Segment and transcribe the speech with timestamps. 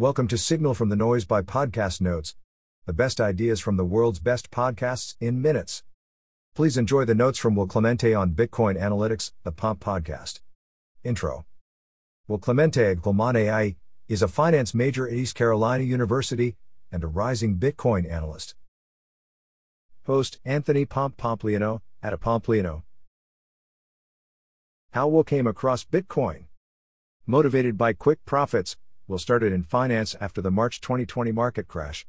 [0.00, 2.34] Welcome to Signal from the Noise by Podcast Notes,
[2.86, 5.82] the best ideas from the world's best podcasts in minutes.
[6.54, 10.40] Please enjoy the notes from Will Clemente on Bitcoin Analytics, the Pomp Podcast.
[11.04, 11.44] Intro
[12.26, 13.76] Will Clemente Aglemane
[14.08, 16.56] is a finance major at East Carolina University
[16.90, 18.54] and a rising Bitcoin analyst.
[20.06, 22.84] Host Anthony Pomp Pompliano at a Pompliano.
[24.92, 26.44] How Will came across Bitcoin.
[27.26, 28.78] Motivated by quick profits,
[29.10, 32.06] Will started in finance after the March 2020 market crash.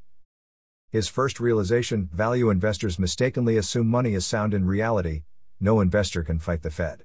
[0.88, 5.24] His first realization value investors mistakenly assume money is sound in reality,
[5.58, 7.02] no investor can fight the Fed.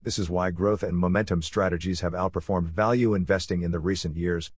[0.00, 4.52] This is why growth and momentum strategies have outperformed value investing in the recent years.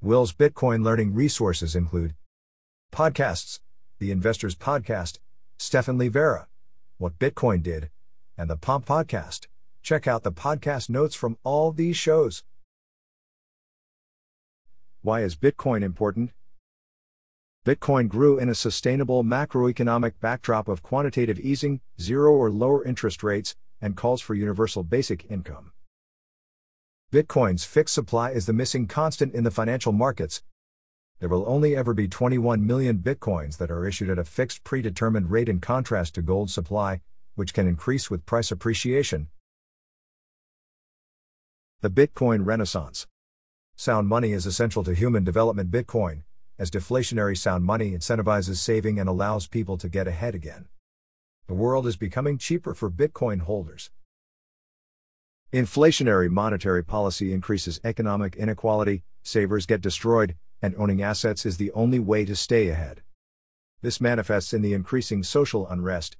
[0.00, 2.14] Will's Bitcoin learning resources include
[2.90, 3.60] podcasts,
[3.98, 5.18] the Investors Podcast,
[5.58, 6.46] Stephan Livera,
[6.96, 7.90] What Bitcoin Did,
[8.38, 9.48] and the Pomp Podcast.
[9.82, 12.42] Check out the podcast notes from all these shows.
[15.04, 16.30] Why is Bitcoin important?
[17.66, 23.54] Bitcoin grew in a sustainable macroeconomic backdrop of quantitative easing, zero or lower interest rates,
[23.82, 25.72] and calls for universal basic income.
[27.12, 30.42] Bitcoin's fixed supply is the missing constant in the financial markets.
[31.20, 35.30] There will only ever be 21 million bitcoins that are issued at a fixed predetermined
[35.30, 37.02] rate in contrast to gold supply,
[37.34, 39.28] which can increase with price appreciation.
[41.82, 43.06] The Bitcoin Renaissance
[43.76, 45.70] Sound money is essential to human development.
[45.70, 46.22] Bitcoin,
[46.60, 50.66] as deflationary sound money, incentivizes saving and allows people to get ahead again.
[51.48, 53.90] The world is becoming cheaper for Bitcoin holders.
[55.52, 61.98] Inflationary monetary policy increases economic inequality, savers get destroyed, and owning assets is the only
[61.98, 63.02] way to stay ahead.
[63.82, 66.16] This manifests in the increasing social unrest.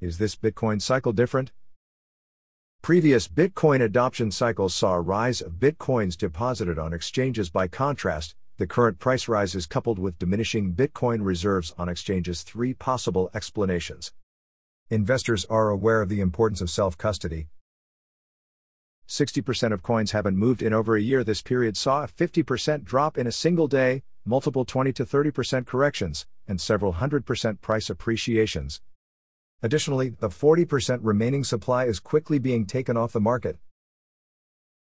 [0.00, 1.52] Is this Bitcoin cycle different?
[2.86, 7.50] Previous Bitcoin adoption cycles saw a rise of Bitcoins deposited on exchanges.
[7.50, 12.42] By contrast, the current price rise is coupled with diminishing Bitcoin reserves on exchanges.
[12.42, 14.12] Three possible explanations.
[14.88, 17.48] Investors are aware of the importance of self custody.
[19.08, 21.24] 60% of coins haven't moved in over a year.
[21.24, 26.24] This period saw a 50% drop in a single day, multiple 20 to 30% corrections,
[26.46, 28.80] and several hundred percent price appreciations.
[29.62, 33.58] Additionally, the 40% remaining supply is quickly being taken off the market.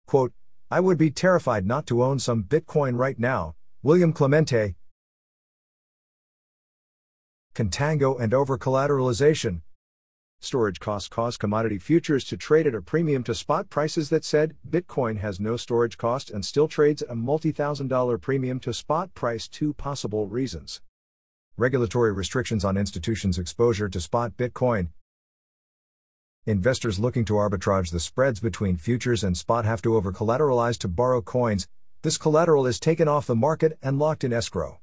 [0.06, 0.32] Quote,
[0.70, 4.74] I would be terrified not to own some Bitcoin right now, William Clemente.
[7.54, 9.62] Contango and over collateralization.
[10.40, 14.54] Storage costs cause commodity futures to trade at a premium to spot prices that said
[14.68, 18.72] Bitcoin has no storage cost and still trades at a multi thousand dollar premium to
[18.72, 19.48] spot price.
[19.48, 20.80] Two possible reasons
[21.58, 24.90] regulatory restrictions on institutions' exposure to spot Bitcoin.
[26.46, 30.86] Investors looking to arbitrage the spreads between futures and spot have to over collateralize to
[30.86, 31.66] borrow coins.
[32.02, 34.78] This collateral is taken off the market and locked in escrow.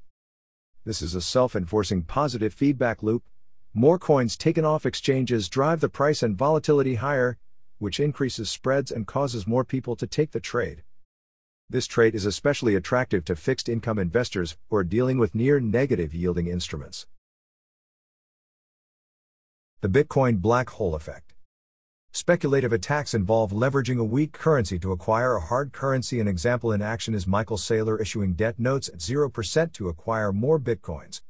[0.84, 3.22] This is a self enforcing positive feedback loop.
[3.72, 7.38] More coins taken off exchanges drive the price and volatility higher,
[7.78, 10.82] which increases spreads and causes more people to take the trade.
[11.68, 16.14] This trait is especially attractive to fixed income investors who are dealing with near negative
[16.14, 17.08] yielding instruments.
[19.80, 21.34] The Bitcoin Black Hole Effect
[22.12, 26.20] Speculative attacks involve leveraging a weak currency to acquire a hard currency.
[26.20, 30.60] An example in action is Michael Saylor issuing debt notes at 0% to acquire more
[30.60, 31.20] bitcoins.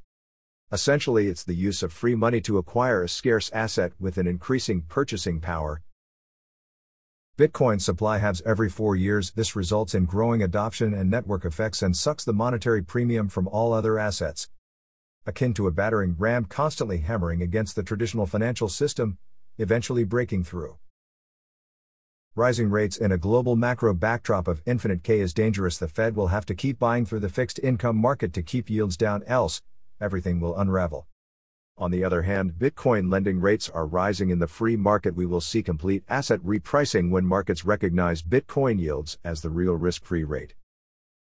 [0.71, 4.83] Essentially, it's the use of free money to acquire a scarce asset with an increasing
[4.83, 5.81] purchasing power,
[7.37, 9.29] Bitcoin supply halves every four years.
[9.29, 13.73] This results in growing adoption and network effects and sucks the monetary premium from all
[13.73, 14.49] other assets.
[15.27, 19.19] Akin to a battering ram constantly hammering against the traditional financial system,
[19.59, 20.79] eventually breaking through.
[22.33, 25.77] Rising rates in a global macro backdrop of infinite K is dangerous.
[25.77, 28.97] The Fed will have to keep buying through the fixed income market to keep yields
[28.97, 29.61] down, else,
[30.01, 31.05] everything will unravel.
[31.79, 35.15] On the other hand, Bitcoin lending rates are rising in the free market.
[35.15, 40.03] We will see complete asset repricing when markets recognize Bitcoin yields as the real risk
[40.03, 40.55] free rate.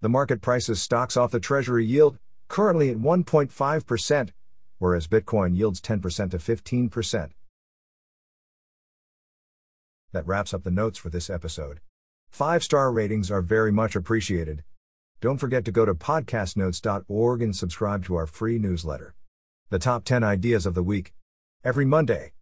[0.01, 2.19] The market prices stocks off the Treasury yield,
[2.49, 4.31] currently at 1.5%,
[4.79, 7.31] whereas Bitcoin yields 10% to 15%.
[10.13, 11.79] That wraps up the notes for this episode.
[12.29, 14.65] Five star ratings are very much appreciated.
[15.21, 19.15] Don't forget to go to podcastnotes.org and subscribe to our free newsletter.
[19.71, 21.13] The top 10 ideas of the week.
[21.63, 22.33] Every Monday.